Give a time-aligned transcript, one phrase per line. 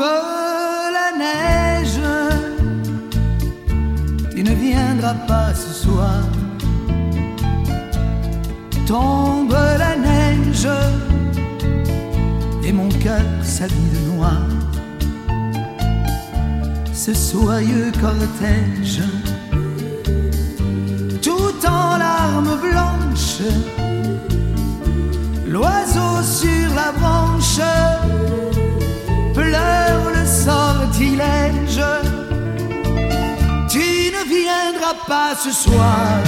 [0.00, 0.08] Tombe
[0.94, 2.00] la neige,
[4.34, 6.22] tu ne viendras pas ce soir.
[8.86, 10.68] Tombe la neige,
[12.64, 14.40] et mon cœur s'habille de noir.
[16.94, 19.02] Ce soyeux cortège,
[21.20, 23.42] tout en larmes blanches,
[35.06, 36.22] pas ce soir,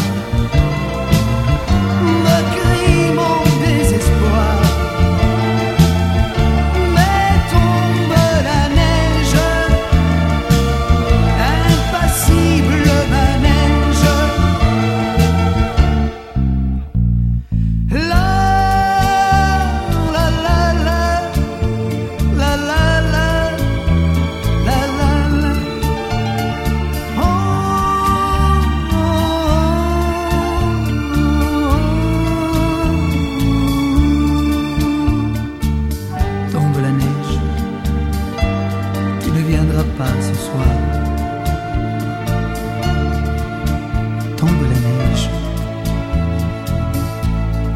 [44.36, 45.30] Tombe la neige,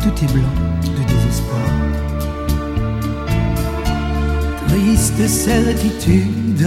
[0.03, 1.71] tout est blanc de désespoir.
[4.69, 6.67] Triste certitude,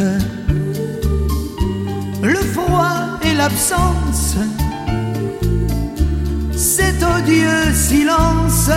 [2.24, 4.36] le froid et l'absence,
[6.56, 8.70] cet odieux silence,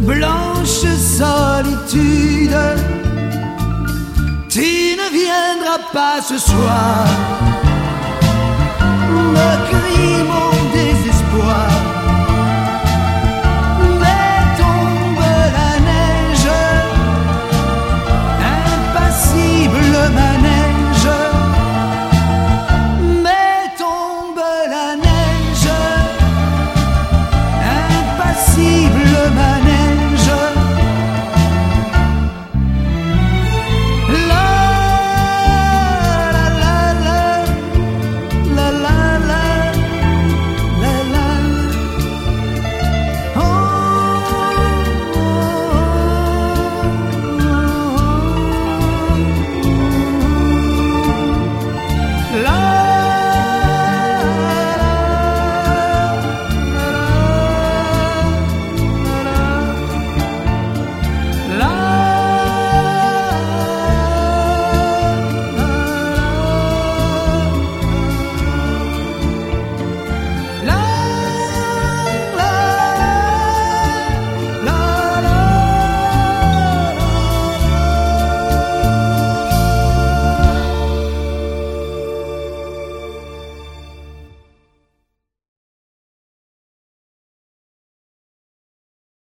[0.00, 0.84] blanche
[1.18, 2.54] solitude,
[5.92, 7.53] pas ce soir.